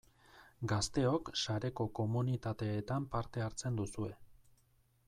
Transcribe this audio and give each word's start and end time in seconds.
Gazteok 0.71 1.29
sareko 1.41 1.87
komunitateetan 2.01 3.07
parte 3.17 3.47
hartzen 3.51 3.79
duzue. 3.83 4.15